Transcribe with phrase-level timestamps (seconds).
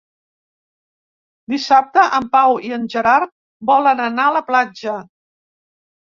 [1.51, 3.29] Dissabte en Pau i en Gerard
[3.71, 4.95] volen anar a la platja.